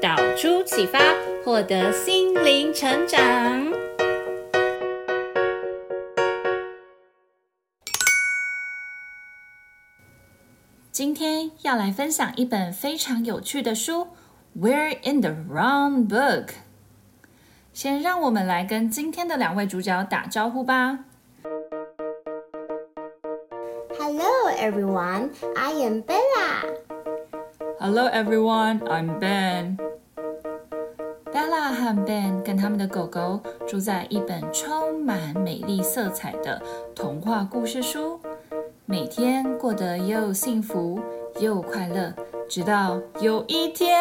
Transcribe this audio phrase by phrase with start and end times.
[0.00, 1.00] 导出启发，
[1.44, 3.18] 获得心灵成长。
[10.92, 14.06] 今天要来分享一本非常有趣的书，
[14.60, 16.46] 《We're in the Wrong Book》。
[17.72, 21.00] 先让我们来跟今天的两位主角打招呼吧。
[23.98, 26.86] Hello everyone, I am Bella.
[27.80, 29.87] Hello everyone, I'm Ben.
[31.94, 36.60] Ben 跟他们的狗狗住在一本充满美丽色彩的
[36.94, 38.20] 童话故事书，
[38.84, 41.00] 每天过得又幸福
[41.40, 42.12] 又快乐，
[42.48, 43.96] 直到有一天。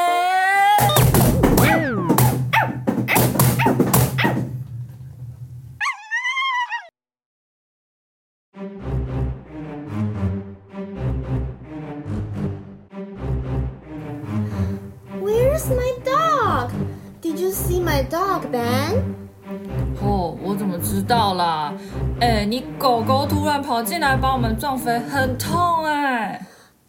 [21.06, 21.72] 道啦？
[22.20, 26.46] 哎，你狗狗突然跑进来把我们撞飞，很痛哎。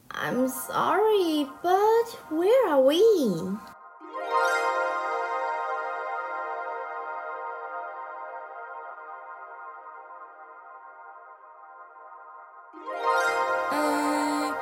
[0.10, 3.58] I'm sorry, but where are we?
[13.72, 14.54] 呃，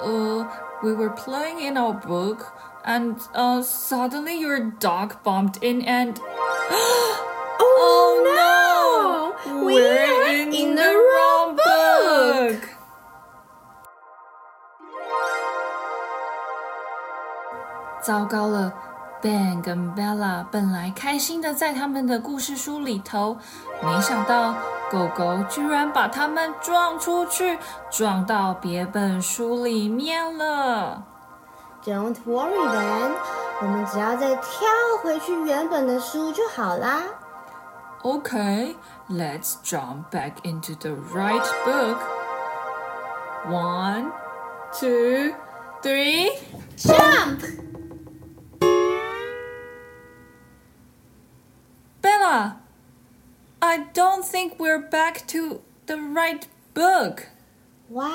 [0.00, 0.46] 呃，
[0.82, 2.52] We were playing in our book.
[2.86, 6.20] And uh, suddenly your dog bumped in and
[7.79, 9.33] oh, no!
[9.63, 12.59] We're, in the wrong book.
[18.01, 18.73] 糟糕了
[19.21, 23.37] ，Ben 跟 Bella 本来开心的在他们的故事书里头，
[23.81, 24.55] 没想到
[24.89, 27.59] 狗狗居然把他们撞出去，
[27.91, 31.03] 撞到别本书里面了。
[31.85, 33.11] Don't worry, Ben，
[33.61, 34.67] 我们只要再跳
[35.01, 37.03] 回去原本的书就好啦。
[38.04, 38.74] Okay,
[39.08, 41.98] let's jump back into the right book.
[43.46, 44.12] One,
[44.78, 45.34] two,
[45.82, 46.32] three,
[46.76, 47.42] jump!
[52.02, 52.60] Bella,
[53.62, 57.28] I don't think we're back to the right book.
[57.90, 58.08] 哇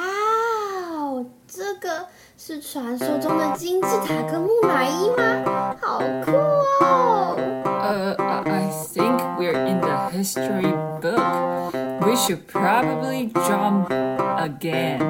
[0.91, 2.07] 哦，这个
[2.37, 5.22] 是传说中的金字塔跟木乃伊吗？
[12.13, 13.91] We should probably jump
[14.37, 15.01] again.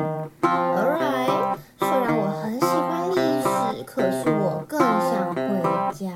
[0.41, 5.41] Alright，虽然我很喜欢历史，可是我更想回
[5.93, 6.09] 家。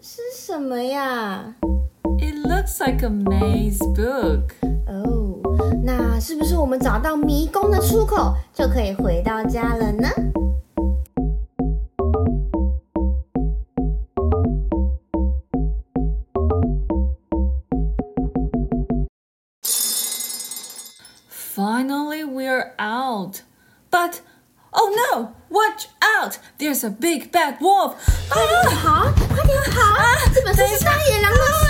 [0.00, 1.54] 是什么呀？
[2.18, 4.54] It looks like a maze book.
[4.89, 5.39] 哦，
[5.83, 10.09] 那是不是我们找到迷宫的出口，就可以回到家了呢
[21.55, 23.41] ？Finally, we're out.
[23.91, 24.21] But
[24.71, 25.33] Oh no!
[25.49, 26.37] Watch out!
[26.59, 27.95] There's a big bad wolf.
[28.29, 29.11] 快点跑！
[29.35, 29.81] 快点跑！
[29.81, 31.65] 啊，这本书是大野狼的书，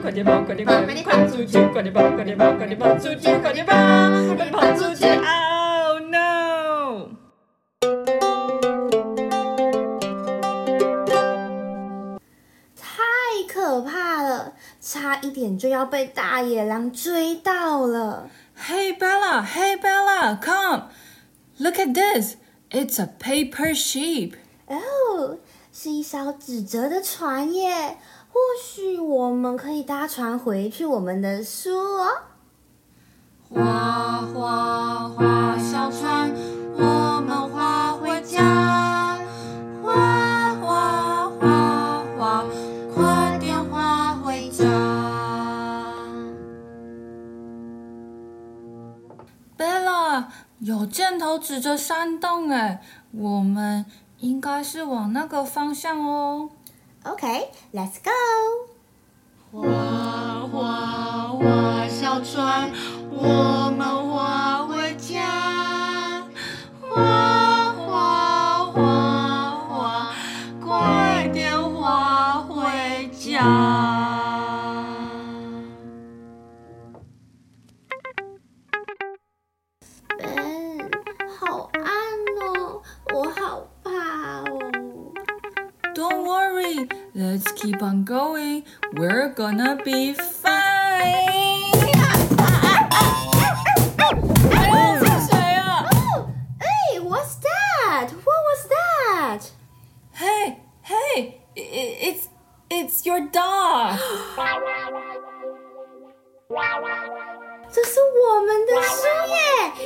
[0.00, 0.42] 快点跑！
[0.42, 0.82] 快点跑！
[0.82, 1.58] 快点跑出去！
[1.68, 2.10] 快点跑！
[2.10, 2.52] 快点跑！
[2.54, 3.38] 快点跑出去！
[3.38, 3.74] 快点跑！
[4.34, 7.10] 快点跑出去！！Oh no！
[12.76, 12.88] 太
[13.48, 14.54] 可怕了！
[14.80, 18.30] 差一点就要被大野狼追到了。
[18.58, 20.88] Hey Bella, Hey Bella, come,
[21.58, 22.36] look at this.
[22.70, 24.32] It's a paper ship.
[24.66, 25.38] 哦，
[25.80, 27.98] 是一艘指责的船耶。
[28.32, 32.08] 或许我们可以搭船回去我们的书哦。
[33.48, 36.34] 划划划小船，
[36.74, 39.16] 我们划回家。
[39.80, 42.44] 划划划划，
[42.92, 44.64] 快点划回家。
[49.56, 50.28] 贝拉，
[50.58, 52.82] 有箭头指着山洞哎，
[53.12, 53.86] 我们
[54.20, 56.50] 应该是往那个方向哦。
[57.04, 58.10] OK，Let's go。
[59.50, 62.70] 划划划小船，
[63.10, 63.57] 我
[88.07, 88.63] going.
[88.93, 90.53] We're gonna be fine.
[94.51, 95.85] 哎呦，这是谁啊？
[95.91, 96.65] 哦，哎，
[96.99, 98.07] What's that?
[98.23, 99.41] What was that?
[100.13, 102.29] Hey, hey, it's
[102.69, 103.97] it's your dog.
[107.71, 109.35] 这是我们的书耶！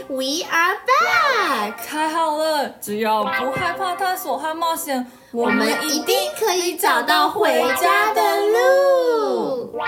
[0.10, 1.31] We are back！
[1.53, 9.79] 太好了，只要不害怕探索和冒险，我们一定可以找到回家的路。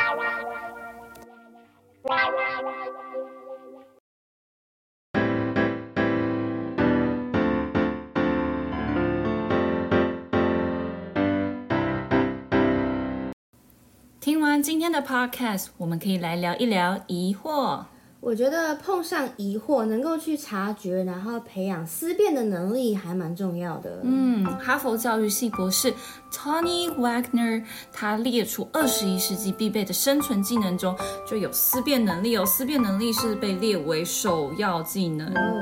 [14.20, 17.84] 听完今天的 podcast，我们可以来聊一聊疑惑。
[18.24, 24.00] 我觉得碰上疑惑，能够去察觉，然后培养思辨的能力，还蛮重要的。
[24.02, 25.92] 嗯，哈佛教育系博士
[26.32, 27.62] Tony Wagner
[27.92, 30.96] 他列出二十一世纪必备的生存技能中，
[31.28, 32.46] 就有思辨能力哦。
[32.46, 35.28] 思辨能力是被列为首要技能。
[35.34, 35.60] 哦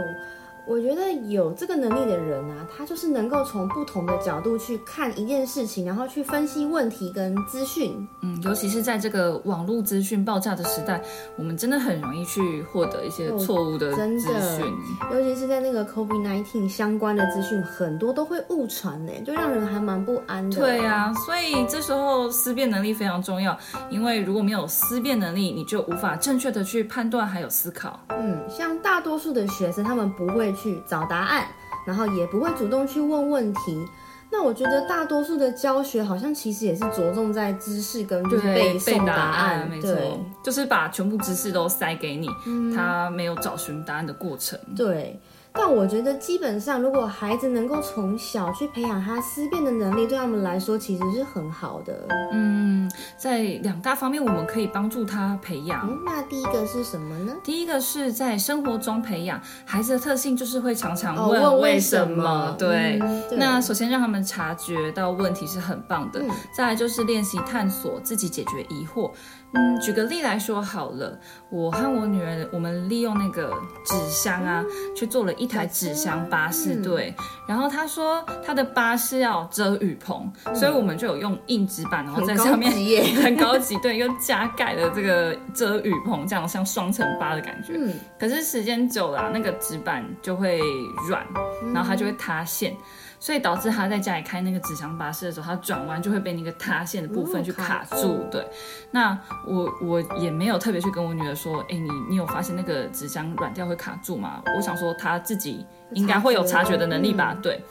[0.65, 7.93] 我觉得有这个能力的人啊，他就是能够从不同的角度去看一件事情，然后去分析问题跟资讯。
[8.23, 11.03] 嗯，尤其是在这个网络资讯爆炸的时代，
[11.37, 14.65] 我们真的很容易去获得一些错误的资讯。
[15.13, 20.57] 尤其是在那个 COVID-19 相关的资讯，很多都会误传呢，就让人还蛮不安的。
[20.57, 23.59] 对呀、啊，所以这时候思辨能力非常重要，
[23.91, 27.99] 因为如果没有思辨能力，你就无法正确的去判断还有思考。
[28.11, 30.52] 嗯，像大多数的学生，他们不会。
[30.55, 31.47] 去找答案，
[31.87, 33.87] 然后也不会主动去问问题。
[34.31, 39.95] 那我觉得大多数的教学好像其实也是着重在知识跟就是背诵答案，没错，
[40.43, 44.59] 就是把全部知识都塞给你，嗯、他没有找寻答案的过程。
[44.75, 45.21] 对。
[45.55, 52.07] 但我觉得，基本上，如果孩子能够从小去培养他思辨的能力，对他们来说其实是很好的。
[52.33, 55.87] 嗯，在两大方面，我们可以帮助他培养。
[55.89, 57.35] 嗯，那第一个是什么呢？
[57.45, 62.25] 第一个是在生活中培养孩子的特性，就是会常常问为什么。
[62.25, 63.27] 哦，问为什么？
[63.29, 63.37] 对。
[63.37, 66.21] 那首先让他们察觉到问题是很棒的。
[66.21, 66.31] 嗯。
[66.57, 69.11] 再来就是练习探索，自己解决疑惑。
[69.55, 71.19] 嗯，举个例来说好了，
[71.51, 73.53] 我和我女儿，我们利用那个
[73.85, 77.15] 纸箱啊，嗯、去做了一台纸箱巴士，嗯、对。
[77.47, 82.73] 然后她说她的巴士要遮雨棚，嗯、所以我们就有用硬纸板，然后在上面
[83.23, 87.75] 很高级，对，又加盖了这个遮雨棚，这样像双层巴的感觉。
[87.77, 87.93] 嗯。
[88.19, 90.61] 可是时间久了，那个纸板就会
[91.09, 91.27] 软，
[91.75, 92.75] 然后它就会塌陷。
[93.23, 98.27] 所以导致他在家里开那个纸箱巴士的时候，他转弯就会被那个塌陷的部分去卡住。
[98.33, 98.45] 对，
[98.91, 104.43] 那我我也没有特别去跟我女儿说，哎，你你有发现那个纸箱软掉会卡住吗？
[104.57, 107.33] 我想说他自己应该会有察觉的能力吧。
[107.41, 107.63] 对。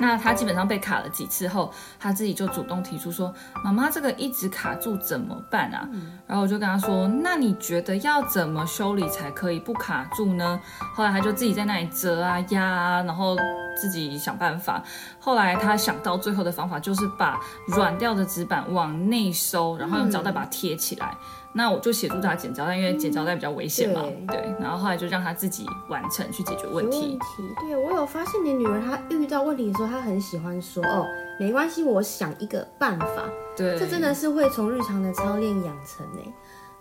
[0.00, 10.60] 那他基本上被卡了几次后，他自己就主动提出说：“妈妈，这个一直卡住怎么办啊？”嗯、然后我就跟他说：“那你觉得要怎么修理才可以不卡住呢？”
[10.94, 13.36] 后来他就自己在那里折啊压啊，然后
[13.80, 14.82] 自己想办法。
[15.18, 21.08] 后来他想到最后的方法就是把软掉的纸板往内收，然后用胶带把它贴起来。
[21.12, 24.02] 嗯那我就协助他剪胶带，因为剪胶带比较危险嘛。
[24.28, 27.00] 对，对，然后后来就让他自己完成去解决问题。
[27.00, 27.18] 问题，
[27.60, 31.06] 对，我有发现你女儿她遇到问题的时候，她很喜欢说哦，
[31.40, 33.24] 没关系，我想一个办法。
[33.56, 36.32] 对，这真的是会从日常的操练养成呢。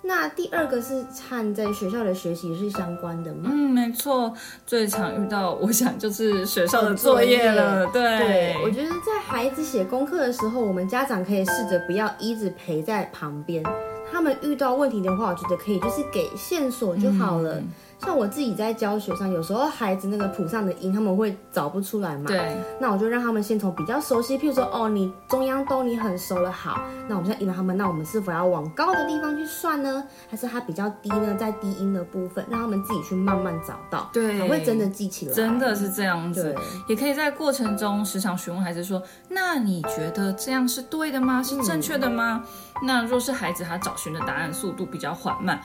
[0.04, 3.50] 那第二个是和在学校的学习是相关的吗？
[3.52, 4.32] 嗯，没错，
[4.66, 7.86] 最常遇到我想就是学校的作业了。
[7.88, 13.64] 对，对，我觉得在孩子写功课的时候，我们家长可以试着不要一直陪在旁边。
[14.12, 17.62] 他们遇到问题的话，我觉得可以就是给线索就好了。
[18.02, 22.26] 像我自己在教学上，有时候孩子那个谱上的音他们会找不出来嘛。
[22.28, 22.58] 对。
[22.80, 30.04] 那我就让他们先从比较熟悉，譬如说，哦，你中央哆你很熟了，好，那我们现在引导他们，那我们是否要往高的地方去算呢？
[30.30, 31.36] 还是它比较低呢？
[31.40, 35.34] 在低音的部分，让他们自己去慢慢找到，对，才会真的记起来。
[35.34, 36.56] 真的是这样子。
[36.88, 41.42] 也可以在过程中时常询问孩子说，那你觉得这样是对的吗？
[41.42, 42.44] 是正确的吗？
[42.46, 42.50] 嗯
[42.84, 45.60] 那若是孩子他找寻的答案速度比较缓慢，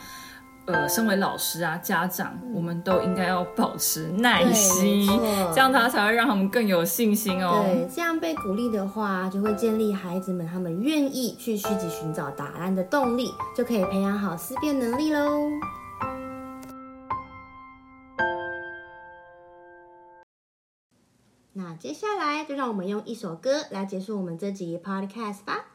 [0.66, 5.08] 呃，身为老师啊，家长，嗯、我们都应该要保持耐心，
[5.52, 7.64] 这样他才会让他们更有信心哦。
[7.66, 15.50] 对，这样被鼓励的话，就会建立孩子们他们愿意去积极寻找答案的动力，就可以培养好思辨能力喽。
[21.54, 25.66] 那接下来就让我们用一首歌来结束我们这集 Podcast 吧。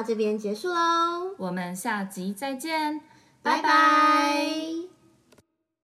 [0.00, 3.02] 到这边结束喽，我们下集再见，
[3.42, 4.99] 拜拜。